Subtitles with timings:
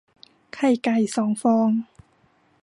[0.53, 1.69] ไข่ไก่สองฟอง